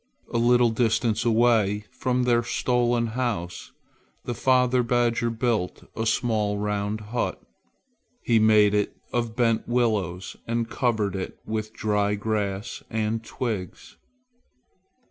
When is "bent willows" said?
9.35-10.35